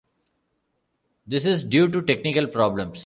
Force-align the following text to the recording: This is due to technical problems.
This 1.27 1.45
is 1.45 1.63
due 1.63 1.87
to 1.87 2.01
technical 2.01 2.47
problems. 2.47 2.99